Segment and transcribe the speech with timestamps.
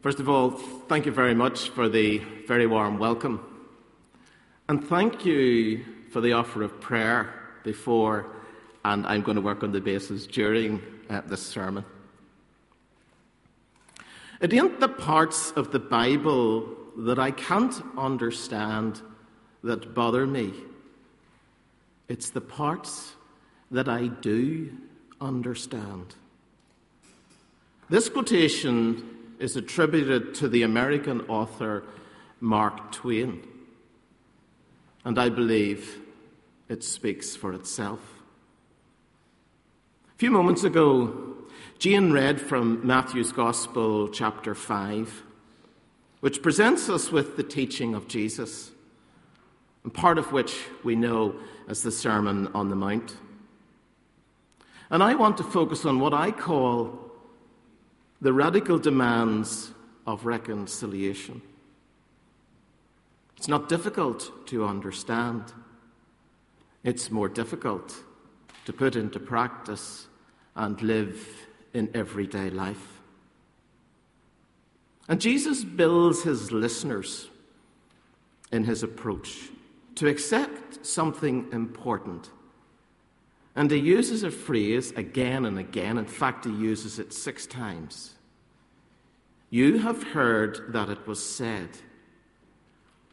[0.00, 3.40] First of all, thank you very much for the very warm welcome.
[4.68, 7.34] And thank you for the offer of prayer
[7.64, 8.26] before,
[8.84, 10.80] and I'm going to work on the basis during
[11.10, 11.84] uh, this sermon.
[14.40, 19.02] It ain't the parts of the Bible that I can't understand
[19.64, 20.54] that bother me.
[22.06, 23.14] It's the parts
[23.72, 24.72] that I do
[25.20, 26.14] understand.
[27.90, 31.84] This quotation is attributed to the American author
[32.40, 33.46] Mark Twain,
[35.04, 36.00] and I believe
[36.68, 38.00] it speaks for itself.
[40.14, 41.36] A few moments ago,
[41.78, 45.22] Jane read from Matthew's Gospel, chapter 5,
[46.20, 48.72] which presents us with the teaching of Jesus,
[49.84, 51.36] and part of which we know
[51.68, 53.16] as the Sermon on the Mount.
[54.90, 57.07] And I want to focus on what I call
[58.20, 59.72] the radical demands
[60.06, 61.42] of reconciliation.
[63.36, 65.52] It's not difficult to understand,
[66.82, 67.94] it's more difficult
[68.64, 70.08] to put into practice
[70.56, 73.00] and live in everyday life.
[75.08, 77.28] And Jesus builds his listeners
[78.50, 79.50] in his approach
[79.94, 82.30] to accept something important.
[83.58, 85.98] And he uses a phrase again and again.
[85.98, 88.14] In fact, he uses it six times.
[89.50, 91.70] You have heard that it was said,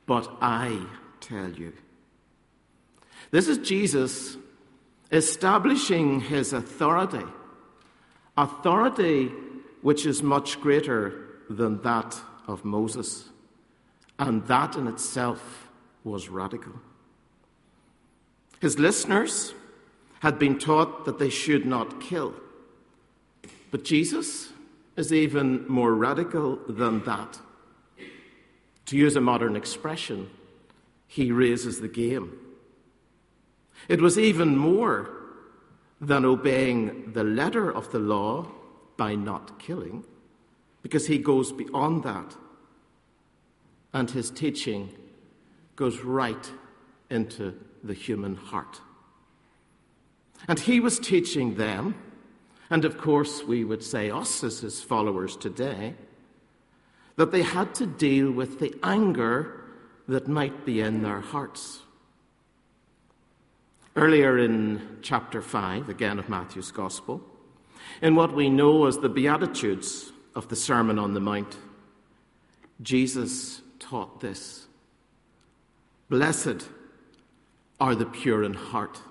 [0.06, 0.86] but I
[1.20, 1.74] tell you.
[3.32, 4.38] This is Jesus
[5.12, 7.26] establishing his authority,
[8.38, 9.32] authority
[9.82, 13.30] which is much greater than that of Moses.
[14.20, 15.70] And that in itself
[16.04, 16.74] was radical.
[18.60, 19.56] His listeners
[20.26, 22.34] had been taught that they should not kill.
[23.70, 24.50] But Jesus
[24.96, 27.40] is even more radical than that.
[28.88, 30.32] To use a modern expression,
[31.08, 32.40] he raises the game.
[33.88, 35.12] It was even more
[36.02, 38.48] than obeying the letter of the law
[38.98, 40.06] by not killing,
[40.82, 42.36] because he goes beyond that.
[43.94, 44.90] And his teaching
[45.76, 46.52] goes right
[47.12, 47.54] into
[47.84, 48.82] the human heart.
[50.48, 51.96] And he was teaching them,
[52.70, 55.96] and of course, we would say us as his followers today,
[57.16, 59.64] that they had to deal with the anger
[60.08, 61.82] that might be in their hearts.
[63.96, 67.24] Earlier in chapter 5, again of Matthew's Gospel,
[68.02, 71.58] in what we know as the Beatitudes of the Sermon on the Mount,
[72.82, 74.68] Jesus taught this
[76.10, 76.68] Blessed
[77.80, 79.02] are the pure in heart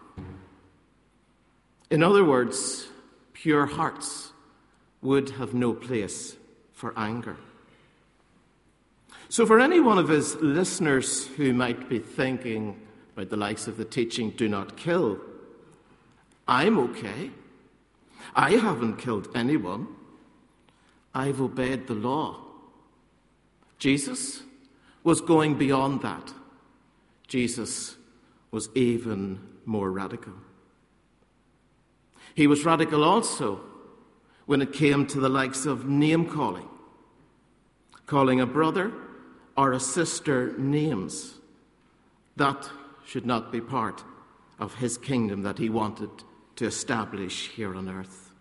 [1.95, 2.89] in other words,
[3.35, 4.33] pure hearts
[5.01, 6.37] would have no place
[6.73, 7.37] for anger.
[9.29, 12.81] So, for any one of his listeners who might be thinking
[13.13, 15.21] about the likes of the teaching, do not kill,
[16.49, 17.31] I'm okay.
[18.35, 19.87] I haven't killed anyone.
[21.15, 22.41] I've obeyed the law.
[23.79, 24.43] Jesus
[25.05, 26.35] was going beyond that.
[27.29, 27.95] Jesus
[28.51, 30.33] was even more radical.
[32.35, 33.61] He was radical also
[34.47, 36.69] when it came to the likes of name calling,
[38.07, 38.93] calling a brother
[39.57, 41.35] or a sister names.
[42.37, 42.69] That
[43.07, 44.03] should not be part
[44.59, 46.11] of his kingdom that he wanted
[46.57, 48.33] to establish here on earth.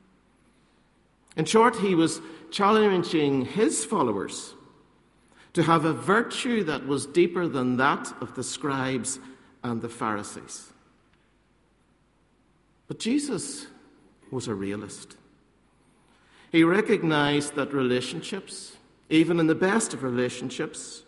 [1.35, 2.21] In short, he was
[2.51, 4.53] challenging his followers
[5.53, 9.19] to have a virtue that was deeper than that of the scribes
[9.63, 10.73] and the Pharisees.
[12.87, 13.67] But Jesus
[14.33, 15.15] was a realist.
[16.51, 18.77] He recognized that relationships,
[19.09, 21.03] even in the best of relationships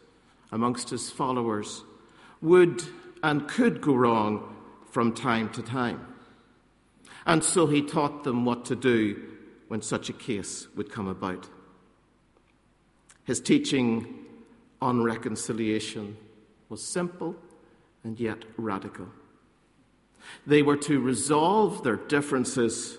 [0.51, 1.83] amongst his followers,
[2.41, 2.83] would
[3.21, 4.55] and could go wrong
[4.91, 6.05] from time to time.
[7.25, 9.21] And so he taught them what to do
[9.67, 11.49] when such a case would come about.
[13.23, 14.25] His teaching
[14.81, 16.17] on reconciliation
[16.69, 17.35] was simple
[18.03, 19.07] and yet radical.
[20.45, 22.97] They were to resolve their differences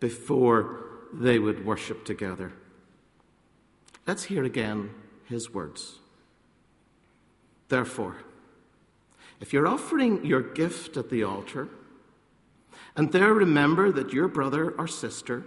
[0.00, 2.52] before they would worship together.
[4.06, 4.90] Let's hear again
[5.26, 5.98] his words.
[7.68, 8.16] Therefore,
[9.40, 11.68] if you're offering your gift at the altar,
[12.96, 15.44] and there remember that your brother or sister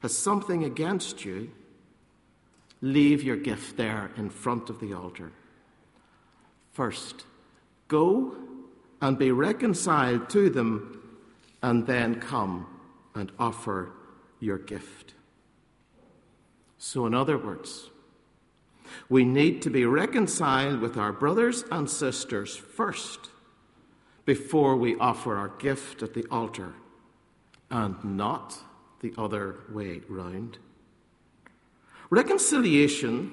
[0.00, 1.50] has something against you,
[2.80, 5.32] leave your gift there in front of the altar.
[6.72, 7.24] First,
[7.88, 8.36] go
[9.02, 11.02] and be reconciled to them,
[11.62, 12.66] and then come
[13.14, 13.92] and offer
[14.38, 15.14] your gift.
[16.78, 17.90] So, in other words,
[19.08, 23.30] We need to be reconciled with our brothers and sisters first
[24.24, 26.74] before we offer our gift at the altar
[27.70, 28.58] and not
[29.00, 30.58] the other way round.
[32.10, 33.32] Reconciliation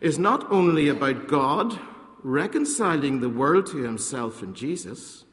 [0.00, 1.78] is not only about God
[2.22, 5.24] reconciling the world to himself in Jesus,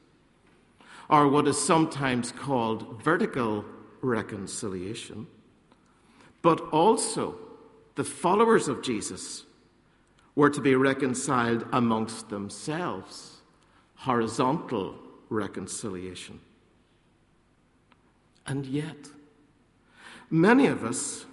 [1.09, 3.65] or what is sometimes called vertical
[4.01, 5.27] reconciliation,
[6.41, 7.35] but also
[7.95, 9.45] the followers of Jesus
[10.35, 13.41] were to be reconciled amongst themselves,
[13.95, 14.95] horizontal
[15.29, 16.39] reconciliation.
[18.45, 19.09] And yet,
[20.29, 21.25] many of us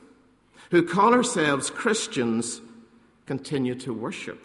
[0.71, 2.61] who call ourselves Christians
[3.27, 4.45] continue to worship,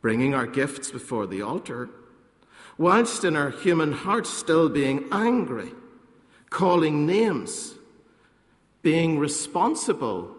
[0.00, 1.88] bringing our gifts before the altar,
[2.80, 5.70] whilst in our human hearts still being angry,
[6.48, 7.74] calling names,
[8.80, 10.34] being responsible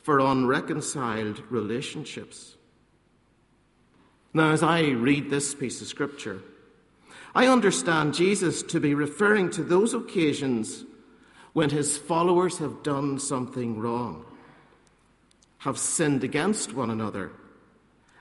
[0.00, 2.56] for unreconciled relationships.
[4.32, 6.40] Now, as I read this piece of scripture,
[7.34, 10.84] I understand Jesus to be referring to those occasions
[11.54, 14.24] when his followers have done something wrong,
[15.58, 17.32] have sinned against one another,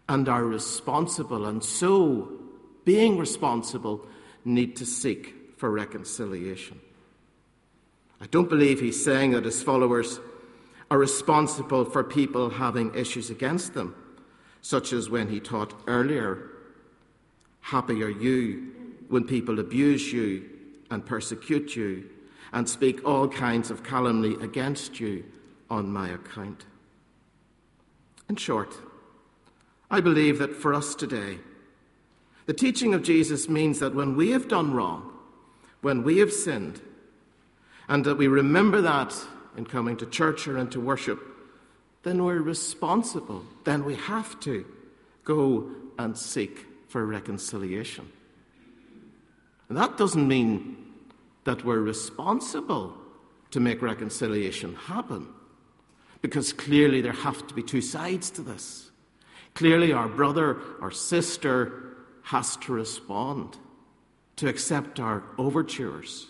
[0.07, 2.38] and are responsible, and so,
[2.85, 4.07] being responsible,
[4.45, 6.79] need to seek for reconciliation.
[8.21, 10.19] I don't believe he's saying that his followers
[10.91, 13.95] are responsible for people having issues against them,
[14.61, 16.49] such as when he taught earlier,
[17.61, 18.71] Happy are you
[19.09, 20.49] when people abuse you
[20.89, 22.09] and persecute you
[22.51, 25.23] and speak all kinds of calumny against you
[25.69, 26.65] on my account.
[28.27, 28.75] In short,
[29.91, 31.39] I believe that for us today,
[32.49, 35.13] the teaching of Jesus means that when we have done wrong,
[35.81, 36.81] when we have sinned,
[37.87, 39.15] and that we remember that
[39.55, 41.19] in coming to church or into worship,
[42.01, 43.45] then we're responsible.
[43.65, 44.65] Then we have to
[45.25, 45.69] go
[45.99, 48.11] and seek for reconciliation.
[49.67, 50.75] And that doesn't mean
[51.43, 52.97] that we're responsible
[53.51, 55.27] to make reconciliation happen,
[56.23, 58.89] because clearly there have to be two sides to this.
[59.53, 61.85] Clearly, our brother or sister
[62.29, 63.57] has to respond,
[64.35, 66.27] to accept our overtures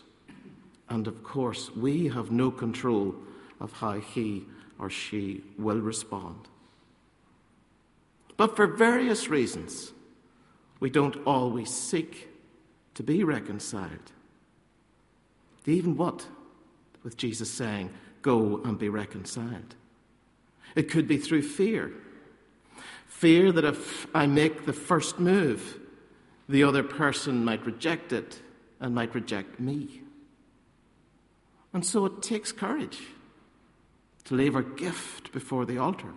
[0.90, 3.16] and of course, we have no control
[3.60, 4.46] of how he
[4.80, 6.48] or she will respond.
[8.38, 9.92] But for various reasons,
[10.80, 12.30] we don't always seek
[12.96, 14.12] to be reconciled.
[15.66, 16.26] Even what?
[17.04, 17.92] With Jesus saying,
[18.22, 19.76] Go and be reconciled.
[20.76, 21.94] It could be through fear.
[23.08, 25.80] Fear that if I make the first move,
[26.50, 28.42] the other person might reject it
[28.80, 30.02] and might reject me.
[31.72, 33.00] And so it takes courage
[34.26, 36.12] to leave our gift before the altar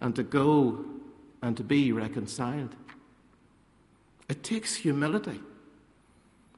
[0.00, 0.84] and to go
[1.42, 2.76] and to be reconciled.
[4.28, 5.40] It takes humility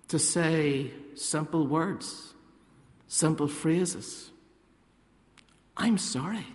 [0.09, 2.35] to say simple words,
[3.09, 4.31] simple phrases.
[5.79, 6.47] I'm sorry.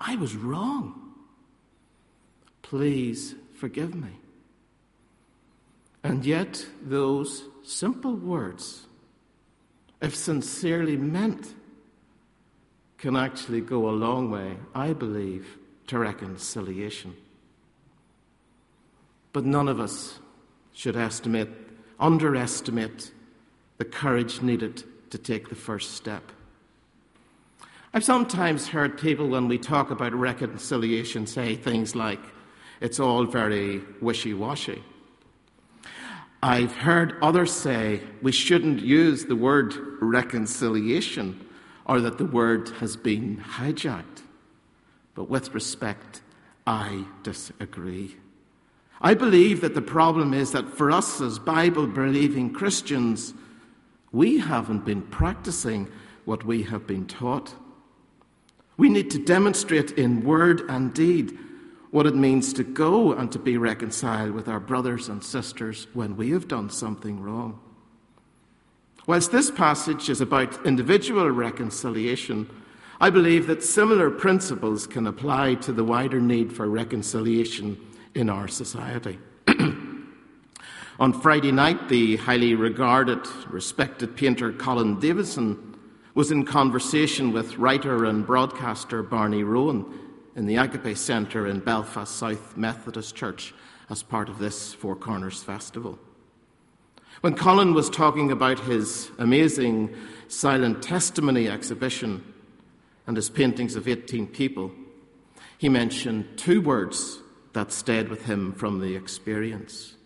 [0.00, 1.14] I was wrong.
[2.62, 4.19] Please forgive me.
[6.02, 8.86] And yet, those simple words
[10.00, 11.54] if sincerely meant,
[12.98, 15.58] can actually go a long way, I believe,
[15.88, 17.14] to reconciliation.
[19.32, 20.18] But none of us
[20.72, 21.48] should estimate,
[21.98, 23.12] underestimate
[23.78, 26.32] the courage needed to take the first step.
[27.92, 32.20] I've sometimes heard people, when we talk about reconciliation, say things like,
[32.80, 34.82] it's all very wishy washy.
[36.42, 41.46] I've heard others say we shouldn't use the word reconciliation
[41.84, 44.22] or that the word has been hijacked.
[45.14, 46.22] But with respect,
[46.66, 48.16] I disagree.
[49.02, 53.34] I believe that the problem is that for us as Bible believing Christians,
[54.12, 55.88] we haven't been practicing
[56.24, 57.54] what we have been taught.
[58.78, 61.38] We need to demonstrate in word and deed
[61.90, 66.16] what it means to go and to be reconciled with our brothers and sisters when
[66.16, 67.60] we have done something wrong.
[69.06, 72.48] Whilst this passage is about individual reconciliation,
[73.00, 77.80] I believe that similar principles can apply to the wider need for reconciliation
[78.14, 79.18] in our society.
[81.00, 85.76] On Friday night, the highly regarded, respected painter Colin Davidson
[86.14, 92.16] was in conversation with writer and broadcaster Brian Rowan in the Agape Centre in Belfast
[92.16, 93.52] South Methodist Church
[93.88, 95.98] as part of this Four Corners Festival.
[97.20, 99.94] When Colin was talking about his amazing
[100.28, 102.22] silent testimony exhibition
[103.06, 104.70] and his paintings of 18 people,
[105.58, 107.18] he mentioned two words
[107.52, 109.96] that stayed with him from the experience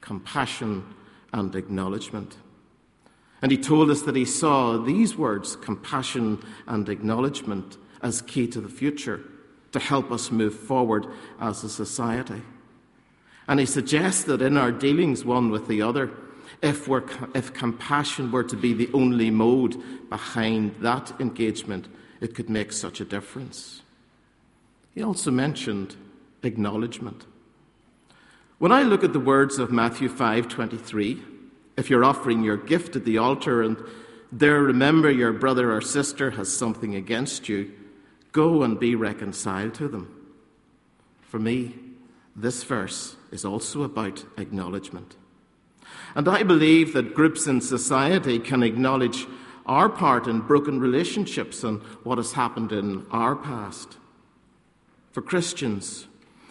[0.00, 0.82] compassion
[1.32, 2.38] and acknowledgement.
[3.42, 8.62] And he told us that he saw these words, compassion and acknowledgement, as key to
[8.62, 9.22] the future
[9.72, 11.06] to help us move forward
[11.40, 12.42] as a society.
[13.48, 16.10] And he suggests that in our dealings one with the other,
[16.62, 19.76] if, we're, if compassion were to be the only mode
[20.08, 21.88] behind that engagement,
[22.20, 23.82] it could make such a difference.
[24.94, 25.96] He also mentioned
[26.42, 27.26] acknowledgement.
[28.58, 31.22] When I look at the words of Matthew 5:23,
[31.76, 33.78] if you're offering your gift at the altar and
[34.30, 37.72] there remember your brother or sister has something against you,
[38.32, 40.14] go and be reconciled to them.
[41.20, 41.74] For me,
[42.34, 45.16] this verse is also about acknowledgement.
[46.14, 49.26] And I believe that groups in society can acknowledge
[49.66, 53.98] our part in broken relationships and what has happened in our past.
[55.12, 56.06] For Christians,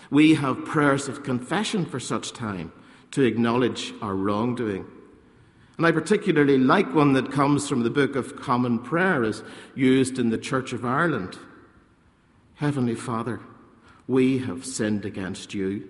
[0.09, 2.71] we have prayers of confession for such time
[3.11, 4.85] to acknowledge our wrongdoing.
[5.77, 9.43] And I particularly like one that comes from the Book of Common Prayer as
[9.75, 11.37] used in the Church of Ireland.
[12.59, 13.39] Heavenly Father,
[14.05, 15.87] we have sinned against you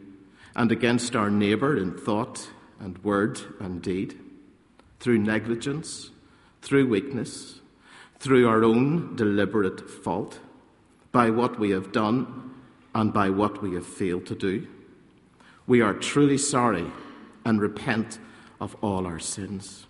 [0.56, 2.48] and against our neighbour in thought
[2.80, 4.20] and word and deed,
[5.00, 6.12] through negligence,
[6.62, 7.62] through weakness,
[8.20, 10.38] through our own deliberate fault,
[11.12, 12.54] by what we have done
[12.94, 14.68] and by what we have failed to do.
[15.66, 16.86] We are truly sorry
[17.46, 18.20] and repent
[18.62, 19.88] of all our sins.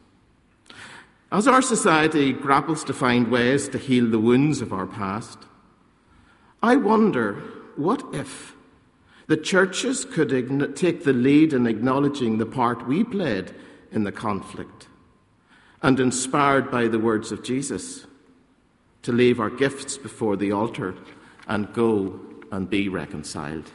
[1.29, 5.39] As our society grapples to find ways to heal the wounds of our past,
[6.61, 7.35] I wonder
[7.75, 8.55] what if
[9.27, 10.29] the churches could
[10.75, 13.53] take the lead in acknowledging the part we played
[13.91, 14.87] in the conflict
[15.81, 18.05] and inspired by the words of Jesus
[19.03, 20.95] to leave our gifts before the altar
[21.47, 22.19] and go
[22.51, 23.71] and be reconciled.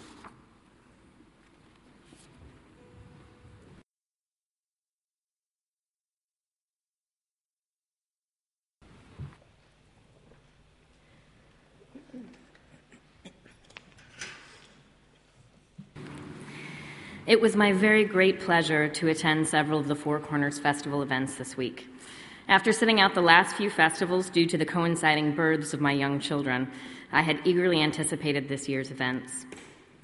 [17.26, 21.36] It was my very great pleasure to attend several of the Four Corners Festival events
[21.36, 21.88] this week.
[22.48, 26.20] After sitting out the last few festivals due to the coinciding births of my young
[26.20, 26.70] children,
[27.10, 29.46] I had eagerly anticipated this year's events.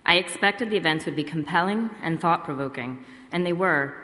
[0.07, 3.95] I expected the events would be compelling and thought provoking, and they were.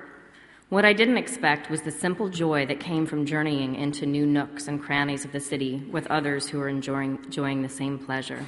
[0.68, 4.68] What I didn't expect was the simple joy that came from journeying into new nooks
[4.68, 8.44] and crannies of the city with others who were enjoying, enjoying the same pleasure.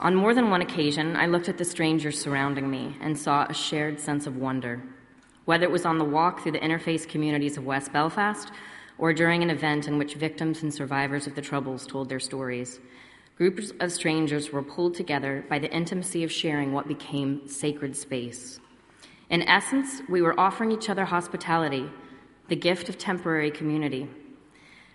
[0.00, 3.54] On more than one occasion, I looked at the strangers surrounding me and saw a
[3.54, 4.80] shared sense of wonder.
[5.44, 8.52] Whether it was on the walk through the interface communities of West Belfast
[8.96, 12.78] or during an event in which victims and survivors of the Troubles told their stories,
[13.36, 18.60] groups of strangers were pulled together by the intimacy of sharing what became sacred space.
[19.30, 21.90] In essence, we were offering each other hospitality,
[22.46, 24.08] the gift of temporary community.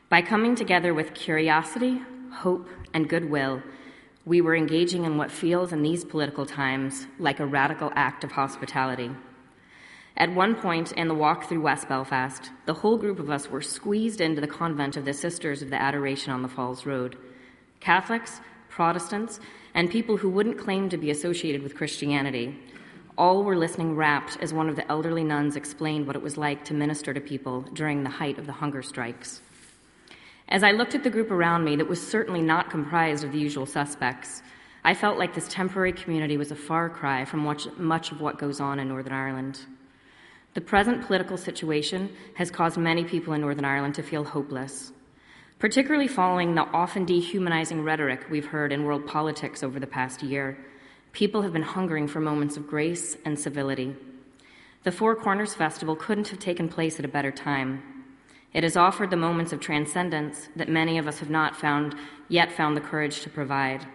[0.07, 3.61] By coming together with curiosity, hope, and goodwill,
[4.25, 8.31] we were engaging in what feels in these political times like a radical act of
[8.31, 9.11] hospitality.
[10.15, 13.61] At one point in the walk through West Belfast, the whole group of us were
[13.61, 17.17] squeezed into the convent of the Sisters of the Adoration on the Falls Road.
[17.79, 18.39] Catholics,
[18.69, 19.39] Protestants,
[19.73, 22.57] and people who wouldn't claim to be associated with Christianity.
[23.17, 26.63] All were listening rapt as one of the elderly nuns explained what it was like
[26.65, 29.41] to minister to people during the height of the hunger strikes.
[30.49, 33.39] As I looked at the group around me that was certainly not comprised of the
[33.39, 34.41] usual suspects,
[34.83, 38.59] I felt like this temporary community was a far cry from much of what goes
[38.59, 39.61] on in Northern Ireland.
[40.53, 44.91] The present political situation has caused many people in Northern Ireland to feel hopeless,
[45.57, 50.57] particularly following the often dehumanizing rhetoric we've heard in world politics over the past year.
[51.13, 53.95] People have been hungering for moments of grace and civility.
[54.83, 57.81] The Four Corners Festival couldn't have taken place at a better time.
[58.53, 61.95] It has offered the moments of transcendence that many of us have not found
[62.29, 63.85] yet found the courage to provide.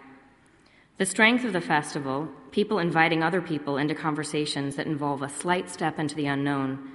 [0.99, 5.71] The strength of the festival, people inviting other people into conversations that involve a slight
[5.71, 6.91] step into the unknown,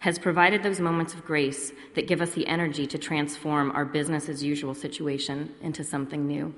[0.00, 4.28] has provided those moments of grace that give us the energy to transform our business
[4.28, 6.54] as usual situation into something new.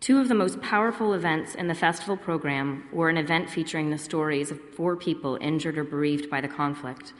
[0.00, 3.98] Two of the most powerful events in the festival program were an event featuring the
[3.98, 7.14] stories of four people injured or bereaved by the conflict,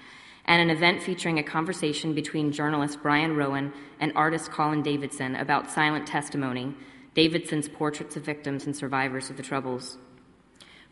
[0.50, 5.71] and an event featuring a conversation between journalist Brian Rowan and artist Colin Davidson about
[5.71, 6.75] silent testimony,
[7.14, 9.97] Davidson's portraits of victims and survivors of the Troubles.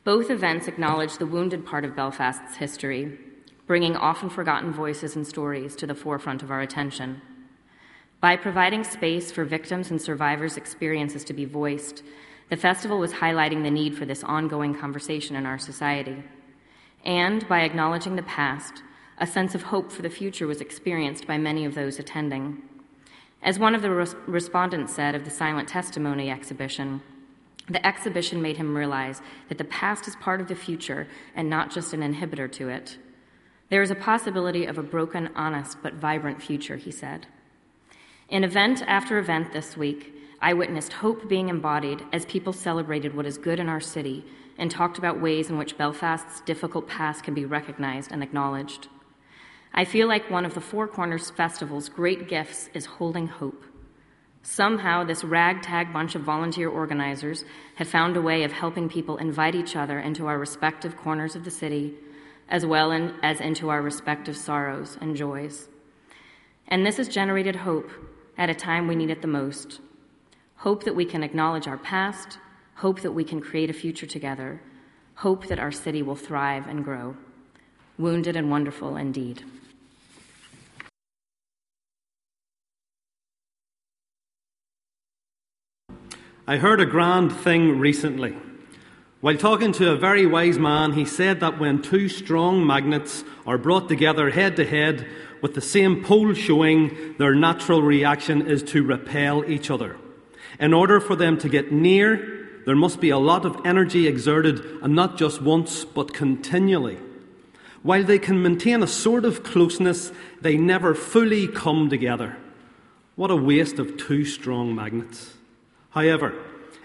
[0.05, 3.19] Both events acknowledge the wounded part of Belfast's history,
[3.67, 7.21] bringing often forgotten voices and stories to the forefront of our attention.
[8.21, 12.05] By providing space for victims and survivors' experiences to be voiced,
[12.49, 16.23] the festival was highlighting the need for this ongoing conversation in our society.
[17.05, 18.85] And by acknowledging the past,
[19.21, 22.63] a sense of hope for the future was experienced by many of those attending.
[23.43, 27.03] As one of the res- respondents said of the Silent Testimony exhibition,
[27.69, 31.71] the exhibition made him realize that the past is part of the future and not
[31.71, 32.97] just an inhibitor to it.
[33.71, 37.27] There is a possibility of a broken, honest, but vibrant future, he said.
[38.29, 43.27] In event after event this week, I witnessed hope being embodied as people celebrated what
[43.27, 44.25] is good in our city
[44.57, 48.89] and talked about ways in which Belfast's difficult past can be recognized and acknowledged.
[49.73, 53.65] I feel like one of the Four Corners Festival's great gifts is holding hope.
[54.43, 57.45] Somehow, this ragtag bunch of volunteer organizers
[57.77, 61.45] have found a way of helping people invite each other into our respective corners of
[61.45, 61.95] the city,
[62.49, 65.69] as well in, as into our respective sorrows and joys.
[66.67, 67.91] And this has generated hope
[68.39, 69.81] at a time we need it the most
[70.59, 72.39] hope that we can acknowledge our past,
[72.77, 74.61] hope that we can create a future together,
[75.15, 77.17] hope that our city will thrive and grow.
[77.99, 79.43] Wounded and wonderful indeed.
[86.47, 88.37] I heard a grand thing recently.
[89.21, 93.59] While talking to a very wise man, he said that when two strong magnets are
[93.59, 95.09] brought together head to head
[95.43, 99.97] with the same pole showing, their natural reaction is to repel each other.
[100.61, 104.65] In order for them to get near, there must be a lot of energy exerted,
[104.83, 106.99] and not just once, but continually.
[107.83, 112.37] While they can maintain a sort of closeness, they never fully come together.
[113.17, 115.35] What a waste of two strong magnets.
[115.91, 116.35] However,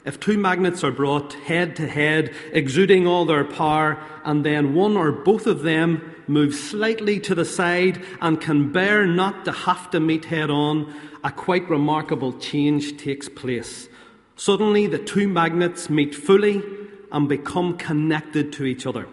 [0.05, 4.97] if two magnets are brought head to head, exuding all their power, and then one
[4.97, 9.89] or both of them move slightly to the side and can bear not to have
[9.91, 13.87] to meet head on, a quite remarkable change takes place.
[14.35, 16.61] Suddenly, the two magnets meet fully
[17.11, 19.07] and become connected to each other.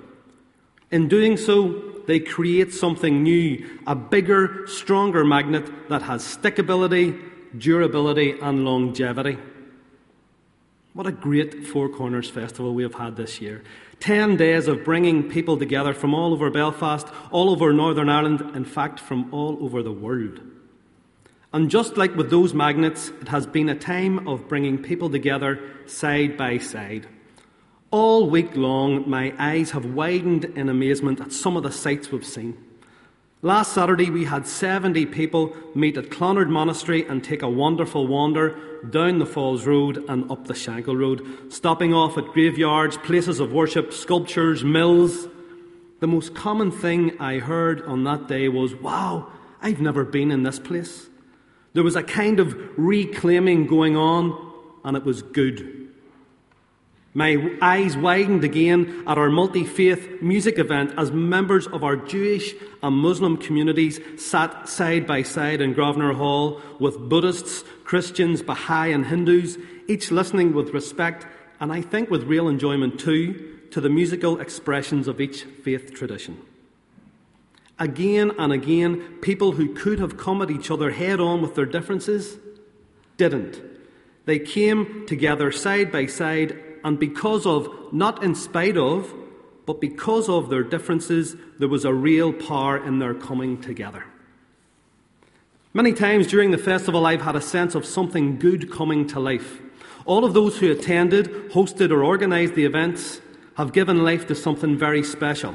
[0.91, 7.21] In doing so, they create something new, a bigger, stronger magnet that has stickability,
[7.57, 9.39] durability, and longevity.
[10.93, 13.63] What a great Four Corners Festival we have had this year.
[14.01, 18.65] Ten days of bringing people together from all over Belfast, all over Northern Ireland, in
[18.65, 20.41] fact, from all over the world.
[21.53, 25.61] And just like with those magnets, it has been a time of bringing people together
[25.87, 27.07] side by side.
[27.93, 32.25] All week long, my eyes have widened in amazement at some of the sights we've
[32.25, 32.57] seen.
[33.43, 38.57] Last Saturday, we had 70 people meet at Clonard Monastery and take a wonderful wander
[38.91, 43.53] down the Falls Road and up the Shankill Road, stopping off at graveyards, places of
[43.53, 45.27] worship, sculptures, mills.
[45.99, 50.45] The most common thing I heard on that day was, Wow, I've never been in
[50.45, 51.09] this place.
[51.73, 54.53] There was a kind of reclaiming going on,
[54.85, 55.80] and it was good.
[57.13, 62.55] My eyes widened again at our multi faith music event as members of our Jewish
[62.83, 69.07] and Muslim communities sat side by side in Grosvenor Hall with Buddhists, Christians, Baha'i, and
[69.07, 71.27] Hindus, each listening with respect
[71.59, 76.41] and I think with real enjoyment too to the musical expressions of each faith tradition.
[77.79, 81.67] Again and again, people who could have come at each other head on with their
[81.67, 82.39] differences
[83.17, 83.61] didn't.
[84.27, 89.15] They came together side by side and because of, not in spite of,
[89.67, 94.05] but because of their differences, there was a real power in their coming together.
[95.73, 99.61] Many times during the festival, I've had a sense of something good coming to life.
[100.05, 103.21] All of those who attended, hosted, or organised the events
[103.55, 105.55] have given life to something very special.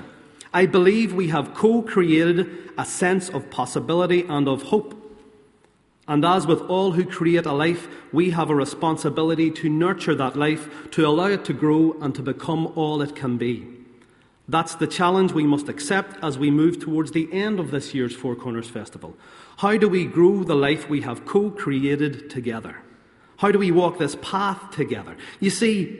[0.54, 5.05] I believe we have co created a sense of possibility and of hope
[6.08, 10.36] and as with all who create a life, we have a responsibility to nurture that
[10.36, 13.68] life, to allow it to grow and to become all it can be.
[14.48, 18.16] That's the challenge we must accept as we move towards the end of this year's
[18.16, 19.18] Four Corners Festival.
[19.58, 22.78] How do we grow the life we have co created together?
[23.38, 25.18] How do we walk this path together?
[25.40, 26.00] You see,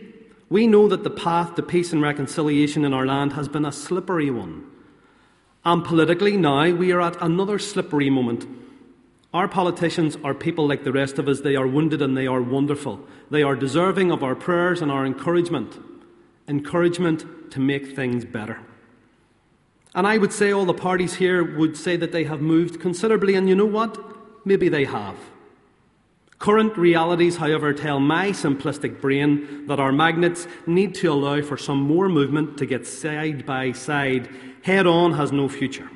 [0.50, 3.72] we know that the path to peace and reconciliation in our land has been a
[3.72, 4.70] slippery one.
[5.66, 8.46] And politically, now we are at another slippery moment
[9.36, 11.42] our politicians are people like the rest of us.
[11.42, 13.02] They are wounded and they are wonderful.
[13.30, 15.78] They are deserving of our prayers and our encouragement.
[16.48, 18.62] Encouragement to make things better.
[19.94, 23.36] And I would say all the parties here would say that they have moved considerably,
[23.36, 24.02] and you know what?
[24.46, 25.18] Maybe they have.
[26.40, 31.82] Current realities, however, tell my simplistic brain that our magnets need to allow for some
[31.82, 34.30] more movement to get side by side.
[34.62, 35.90] Head on has no future.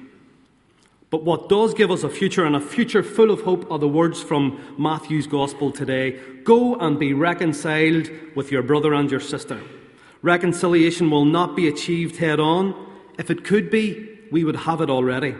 [1.09, 3.87] But what does give us a future and a future full of hope are the
[3.87, 9.59] words from Matthew's Gospel today Go and be reconciled with your brother and your sister.
[10.21, 12.75] Reconciliation will not be achieved head on.
[13.17, 15.35] If it could be, we would have it already.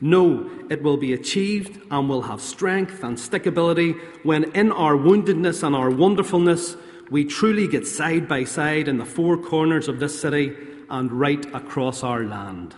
[0.00, 5.62] No, it will be achieved and will have strength and stickability when, in our woundedness
[5.62, 6.76] and our wonderfulness,
[7.10, 10.56] we truly get side by side in the four corners of this city
[10.88, 12.74] and right across our land.